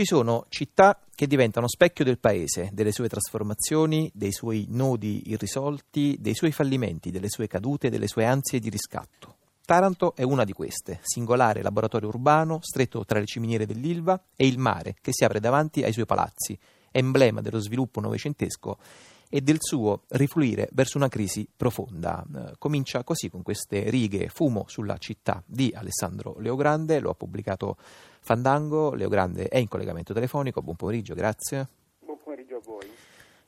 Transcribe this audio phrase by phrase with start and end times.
[0.00, 6.16] Ci sono città che diventano specchio del paese, delle sue trasformazioni, dei suoi nodi irrisolti,
[6.18, 9.36] dei suoi fallimenti, delle sue cadute, delle sue ansie di riscatto.
[9.62, 14.56] Taranto è una di queste, singolare laboratorio urbano, stretto tra le ciminiere dell'Ilva e il
[14.56, 16.58] mare che si apre davanti ai suoi palazzi,
[16.90, 18.78] emblema dello sviluppo novecentesco
[19.28, 22.24] e del suo rifluire verso una crisi profonda.
[22.34, 27.76] Eh, comincia così con queste righe Fumo sulla città di Alessandro Leogrande, lo ha pubblicato
[28.20, 31.66] Fandango, Leogrande è in collegamento telefonico, buon pomeriggio, grazie.
[32.04, 32.86] Buon pomeriggio a voi.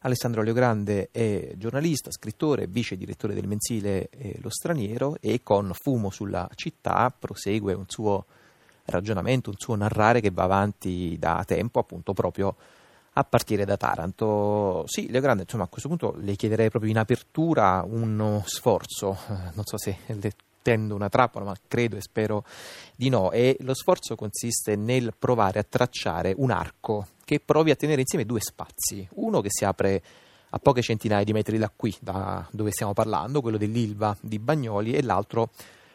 [0.00, 6.10] Alessandro Leogrande è giornalista, scrittore, vice direttore del mensile eh, Lo Straniero e con Fumo
[6.10, 8.24] sulla città prosegue un suo
[8.86, 12.56] ragionamento, un suo narrare che va avanti da tempo appunto proprio
[13.12, 14.84] a partire da Taranto.
[14.86, 19.52] Sì, Leo Grande, insomma, a questo punto le chiederei proprio in apertura uno sforzo, eh,
[19.54, 22.44] non so se le tendo una trappola, ma credo e spero
[22.96, 27.76] di no, e lo sforzo consiste nel provare a tracciare un arco che provi a
[27.76, 30.02] tenere insieme due spazi, uno che si apre
[30.50, 34.92] a poche centinaia di metri da qui, da dove stiamo parlando, quello dell'Ilva di Bagnoli,
[34.92, 35.50] e l'altro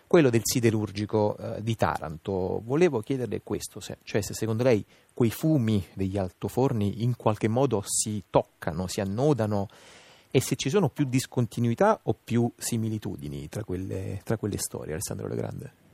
[0.08, 2.62] quello del siderurgico eh, di Taranto.
[2.64, 7.84] Volevo chiederle questo, se, cioè se secondo lei quei fumi degli altoforni in qualche modo
[7.86, 9.68] si toccano, si annodano
[10.32, 15.28] e se ci sono più discontinuità o più similitudini tra quelle, tra quelle storie, Alessandro
[15.28, 15.86] Legrande?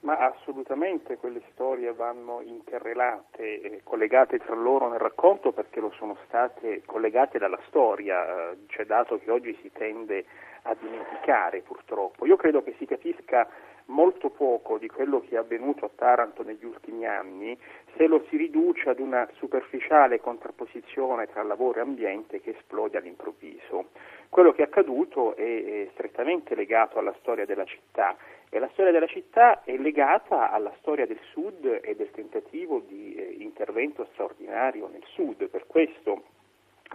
[0.00, 6.16] Ma assolutamente quelle storie vanno interrelate, eh, collegate tra loro nel racconto perché lo sono
[6.26, 10.24] state collegate dalla storia, cioè dato che oggi si tende
[10.62, 12.26] a dimenticare purtroppo.
[12.26, 13.48] Io credo che si capisca
[13.86, 17.56] molto poco di quello che è avvenuto a Taranto negli ultimi anni
[17.96, 23.88] se lo si riduce ad una superficiale contrapposizione tra lavoro e ambiente che esplode all'improvviso.
[24.28, 28.16] Quello che è accaduto è, strettamente legato alla storia della città
[28.48, 33.14] e la storia della città è legata alla storia del Sud e del tentativo di
[33.14, 35.48] eh, intervento straordinario nel Sud.
[35.48, 36.22] Per questo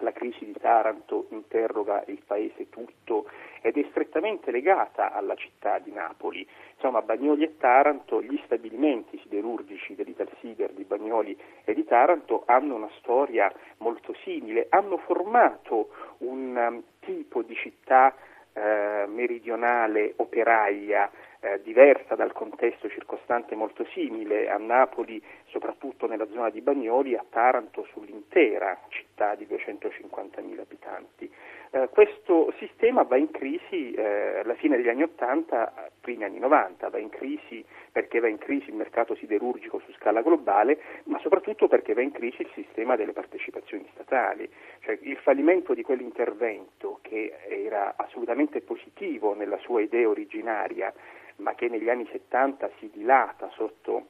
[0.02, 3.30] la crisi di Taranto interroga il paese tutto
[3.62, 6.47] ed è strettamente legata alla città di Napoli.
[6.75, 12.90] Insomma, Bagnoli e Taranto, gli stabilimenti siderurgici dell'Italsider di Bagnoli e di Taranto hanno una
[12.97, 18.16] storia molto simile, hanno formato un um, tipo di città
[18.53, 21.09] eh, meridionale operaia
[21.40, 27.25] eh, diversa dal contesto circostante molto simile a Napoli, soprattutto nella zona di Bagnoli, a
[27.30, 31.31] Taranto sull'intera città di 250.000 abitanti.
[31.72, 36.90] Eh, questo sistema va in crisi eh, alla fine degli anni 80, primi anni 90,
[36.90, 41.68] va in crisi perché va in crisi il mercato siderurgico su scala globale, ma soprattutto
[41.68, 44.50] perché va in crisi il sistema delle partecipazioni statali.
[44.80, 50.94] Cioè, il fallimento di quell'intervento che era assolutamente positivo nella sua idea originaria,
[51.38, 54.08] ma che negli anni 70 si dilata sotto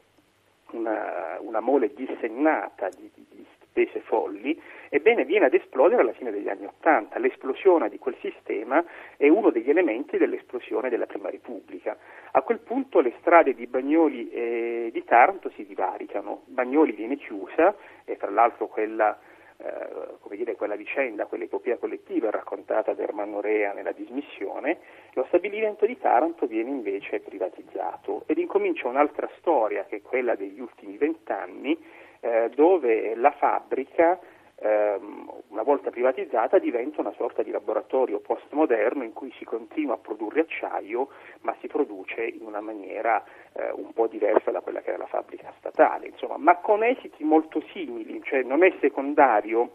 [0.71, 3.45] una, una mole dissennata di, di, di
[3.77, 7.19] spese folli, ebbene viene ad esplodere alla fine degli anni Ottanta.
[7.19, 8.83] L'esplosione di quel sistema
[9.15, 11.95] è uno degli elementi dell'esplosione della Prima Repubblica.
[12.31, 16.41] A quel punto le strade di Bagnoli e di Taranto si divaricano.
[16.45, 19.17] Bagnoli viene chiusa, e tra l'altro quella
[19.57, 24.77] eh, come dire, quella vicenda, quell'epopea collettiva raccontata da Ermanno Rea nella dismissione,
[25.13, 30.59] lo stabilimento di Taranto viene invece privatizzato ed incomincia un'altra storia che è quella degli
[30.59, 31.77] ultimi vent'anni
[32.19, 34.19] eh, dove la fabbrica
[34.59, 39.97] ehm, una volta privatizzata diventa una sorta di laboratorio postmoderno in cui si continua a
[39.97, 41.09] produrre acciaio
[41.41, 43.23] ma si produce in una maniera
[43.53, 47.23] eh, un po' diversa da quella che era la fabbrica statale, insomma, ma con esiti
[47.23, 49.71] molto simili, cioè non è secondario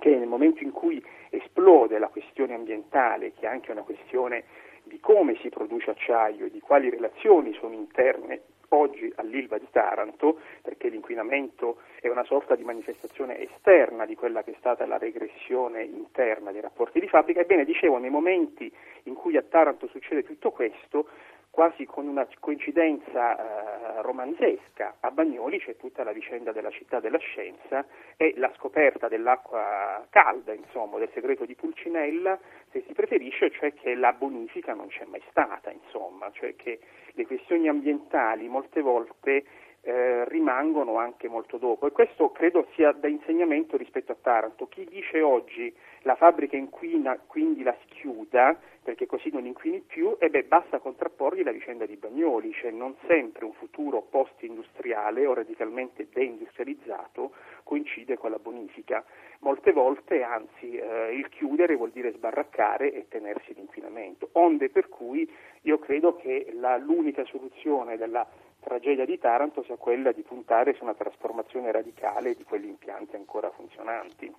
[0.00, 4.44] che nel momento in cui esplode la questione ambientale, che è anche una questione
[4.84, 10.40] di come si produce acciaio e di quali relazioni sono interne oggi all'Ilva di Taranto,
[10.62, 15.82] perché l'inquinamento è una sorta di manifestazione esterna di quella che è stata la regressione
[15.82, 18.70] interna dei rapporti di fabbrica, ebbene dicevo nei momenti
[19.04, 21.08] in cui a Taranto succede tutto questo,
[21.58, 24.98] quasi con una coincidenza eh, romanzesca.
[25.00, 27.84] A Bagnoli c'è tutta la vicenda della città della scienza
[28.16, 32.38] e la scoperta dell'acqua calda, insomma, del segreto di Pulcinella,
[32.70, 36.78] se si preferisce, cioè che la bonifica non c'è mai stata, insomma, cioè che
[37.10, 39.44] le questioni ambientali molte volte
[39.88, 44.66] eh, rimangono anche molto dopo e questo credo sia da insegnamento rispetto a Taranto.
[44.66, 50.16] Chi dice oggi la fabbrica inquina quindi la si chiuda perché così non inquini più,
[50.18, 55.34] e beh, basta contrapporgli la vicenda di Bagnoli, cioè non sempre un futuro post-industriale o
[55.34, 57.32] radicalmente deindustrializzato
[57.64, 59.04] coincide con la bonifica.
[59.40, 65.30] Molte volte, anzi, eh, il chiudere vuol dire sbarraccare e tenersi l'inquinamento, onde per cui
[65.62, 68.26] io credo che la, l'unica soluzione della
[68.68, 73.50] tragedia di Taranto sia quella di puntare su una trasformazione radicale di quegli impianti ancora
[73.50, 74.30] funzionanti.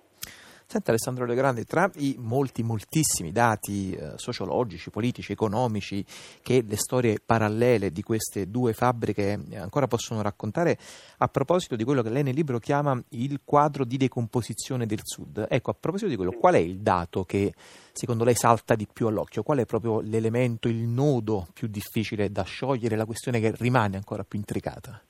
[0.70, 6.04] Senta Alessandro Legrandi, tra i molti, moltissimi dati eh, sociologici, politici, economici
[6.44, 10.78] che le storie parallele di queste due fabbriche ancora possono raccontare,
[11.18, 15.44] a proposito di quello che lei nel libro chiama il quadro di decomposizione del Sud,
[15.48, 17.52] ecco, a proposito di quello, qual è il dato che
[17.90, 19.42] secondo lei salta di più all'occhio?
[19.42, 24.22] Qual è proprio l'elemento, il nodo più difficile da sciogliere, la questione che rimane ancora
[24.22, 25.02] più intricata?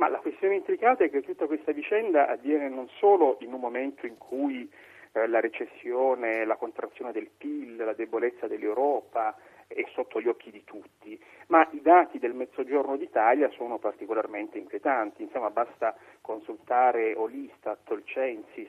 [0.00, 4.06] Ma la questione intricata è che tutta questa vicenda avviene non solo in un momento
[4.06, 4.66] in cui
[5.12, 9.36] eh, la recessione, la contrazione del PIL, la debolezza dell'Europa
[9.72, 15.22] è sotto gli occhi di tutti, ma i dati del Mezzogiorno d'Italia sono particolarmente inquietanti,
[15.22, 18.68] insomma basta consultare o l'Istat o il Censis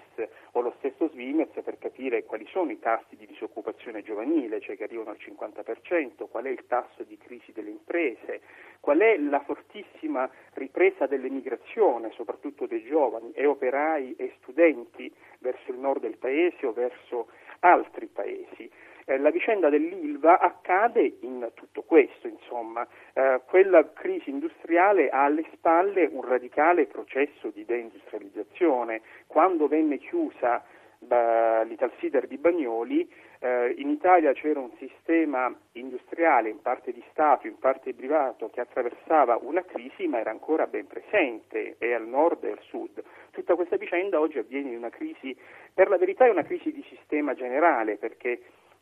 [0.51, 4.83] o lo stesso Svimez per capire quali sono i tassi di disoccupazione giovanile, cioè che
[4.83, 8.41] arrivano al 50%, qual è il tasso di crisi delle imprese,
[8.79, 15.77] qual è la fortissima ripresa dell'emigrazione, soprattutto dei giovani e operai e studenti verso il
[15.77, 17.27] nord del paese o verso
[17.59, 18.69] altri paesi.
[19.05, 25.45] Eh, la vicenda dell'Ilva accade in tutto questo, insomma, eh, quella crisi industriale ha alle
[25.53, 29.01] spalle un radicale processo di deindustrializzazione.
[29.27, 30.63] Quando venne chiusa
[31.03, 37.57] l'Italsider di Bagnoli, eh, in Italia c'era un sistema industriale, in parte di Stato, in
[37.57, 42.51] parte privato, che attraversava una crisi ma era ancora ben presente, e al nord e
[42.51, 43.01] al sud.
[43.31, 45.35] Tutta questa vicenda oggi avviene in una crisi,
[45.73, 48.39] per la verità è una crisi di sistema generale, perché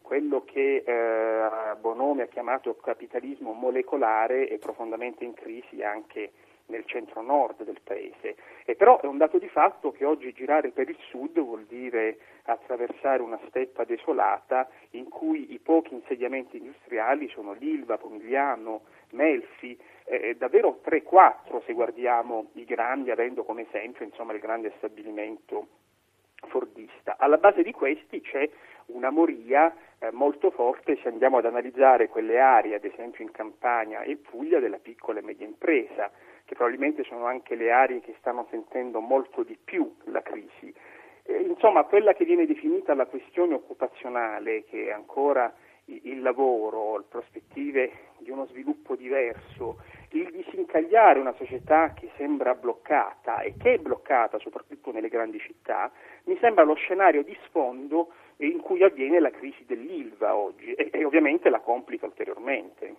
[0.09, 6.31] quello che eh, Bonomi ha chiamato capitalismo molecolare è profondamente in crisi anche
[6.65, 8.35] nel centro-nord del paese.
[8.65, 12.17] E però è un dato di fatto che oggi girare per il sud vuol dire
[12.45, 20.35] attraversare una steppa desolata in cui i pochi insediamenti industriali sono l'Ilva, Pomigliano, Melfi, eh,
[20.39, 25.67] davvero 3-4 se guardiamo i grandi, avendo come esempio insomma, il grande stabilimento
[26.47, 27.17] fordista.
[27.19, 28.49] Alla base di questi c'è
[28.87, 34.01] una moria eh, molto forte se andiamo ad analizzare quelle aree, ad esempio in Campania
[34.01, 36.11] e Puglia, della piccola e media impresa,
[36.45, 40.73] che probabilmente sono anche le aree che stanno sentendo molto di più la crisi.
[41.23, 45.53] Eh, insomma, quella che viene definita la questione occupazionale, che è ancora
[45.85, 49.77] il lavoro, prospettive di uno sviluppo diverso,
[50.11, 55.91] il disincagliare una società che sembra bloccata e che è bloccata soprattutto nelle grandi città,
[56.25, 61.03] mi sembra lo scenario di sfondo in cui avviene la crisi dell'ILVA oggi e, e
[61.03, 62.95] ovviamente la complica ulteriormente.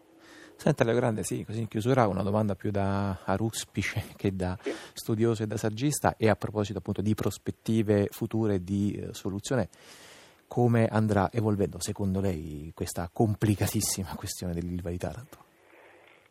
[0.55, 4.71] Senta Leo Grande, sì, così in chiusura una domanda più da aruspice che da sì.
[4.93, 9.69] studioso e da saggista e a proposito appunto di prospettive future di eh, soluzione
[10.47, 15.50] come andrà evolvendo secondo lei questa complicatissima questione dell'Ilva di Taranto?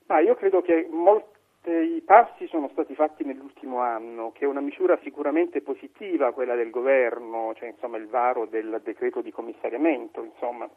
[0.09, 4.97] Ma io credo che molti passi sono stati fatti nell'ultimo anno, che è una misura
[5.03, 10.67] sicuramente positiva quella del governo, cioè insomma il varo del decreto di commissariamento, insomma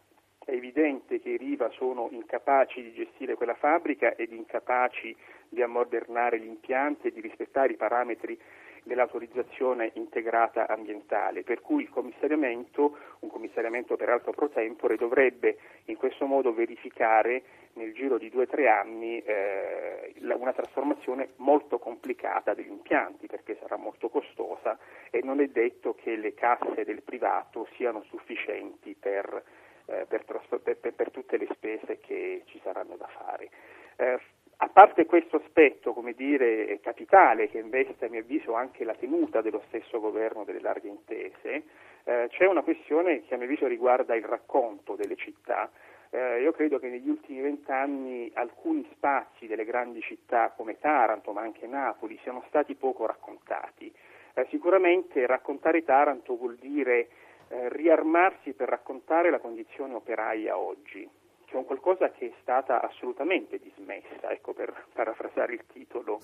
[0.45, 5.17] è evidente che i Riva sono incapaci di gestire quella fabbrica ed incapaci
[5.49, 8.39] di ammodernare gli impianti e di rispettare i parametri
[8.83, 16.27] dell'autorizzazione integrata ambientale, per cui il commissariamento, un commissariamento peraltro pro tempore, dovrebbe in questo
[16.27, 17.43] modo verificare
[17.75, 23.57] nel giro di due o tre anni eh, una trasformazione molto complicata degli impianti perché
[23.61, 24.79] sarà molto costosa
[25.11, 29.43] e non è detto che le casse del privato siano sufficienti per,
[29.87, 33.49] eh, per, per, per tutte le spese che ci saranno da fare.
[33.97, 34.19] Eh,
[34.73, 39.63] parte questo aspetto, come dire, capitale, che investe a mio avviso anche la tenuta dello
[39.69, 41.63] stesso governo delle larghe intese,
[42.05, 45.71] eh, c'è una questione che a mio avviso riguarda il racconto delle città.
[46.11, 51.43] Eh, io credo che negli ultimi vent'anni alcuni spazi delle grandi città come Taranto, ma
[51.43, 53.93] anche Napoli, siano stati poco raccontati.
[54.35, 57.09] Eh, sicuramente raccontare Taranto vuol dire
[57.49, 61.09] eh, riarmarsi per raccontare la condizione operaia oggi
[61.53, 66.19] che è un qualcosa che è stata assolutamente dismessa, ecco per parafrasare il titolo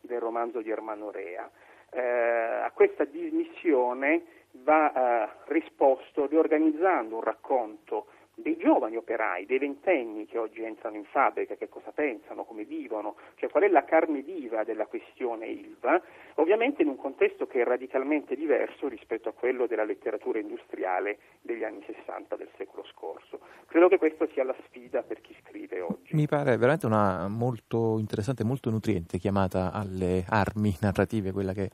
[0.00, 1.48] del romanzo di Ermanno Rea.
[1.90, 4.24] Eh, a questa dismissione
[4.62, 8.06] va eh, risposto riorganizzando un racconto
[8.42, 13.16] dei giovani operai, dei ventenni che oggi entrano in fabbrica, che cosa pensano, come vivono,
[13.36, 16.02] cioè qual è la carne viva della questione ILVA,
[16.34, 21.64] ovviamente in un contesto che è radicalmente diverso rispetto a quello della letteratura industriale degli
[21.64, 23.40] anni 60 del secolo scorso.
[23.66, 26.14] Credo che questa sia la sfida per chi scrive oggi.
[26.14, 31.70] Mi pare veramente una molto interessante, molto nutriente chiamata alle armi narrative, quella che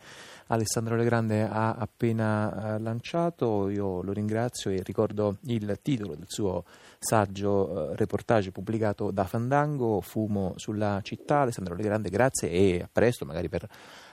[0.48, 3.68] Alessandro Legrande ha appena eh, lanciato.
[3.68, 6.57] Io lo ringrazio e ricordo il titolo del suo
[6.98, 11.40] saggio eh, reportage pubblicato da Fandango, Fumo sulla città.
[11.40, 13.68] Alessandro Legrande, grazie e a presto, magari per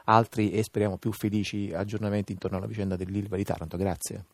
[0.05, 3.77] altri e speriamo più felici aggiornamenti intorno alla vicenda dell'Ilva di Taranto.
[3.77, 4.25] Grazie.